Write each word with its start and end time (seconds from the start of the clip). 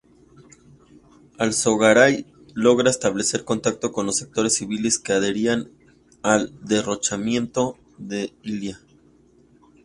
Alsogaray 1.37 2.25
logró 2.55 2.89
establecer 2.89 3.45
contacto 3.45 3.91
con 3.91 4.07
los 4.07 4.17
sectores 4.17 4.55
civiles 4.55 4.97
que 4.97 5.13
adherían 5.13 5.69
al 6.23 6.51
derrocamiento 6.65 7.77
de 7.99 8.33
Illia. 8.41 8.79